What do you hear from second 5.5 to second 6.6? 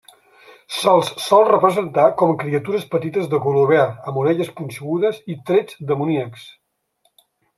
trets demoníacs.